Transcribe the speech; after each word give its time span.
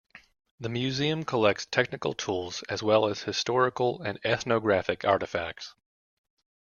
The 0.59 0.67
museum 0.69 1.23
collects 1.25 1.67
technical 1.67 2.15
tools, 2.15 2.63
as 2.63 2.81
well 2.81 3.05
as 3.05 3.21
historical 3.21 4.01
and 4.01 4.19
ethnographic 4.25 5.05
artifacts. 5.05 5.75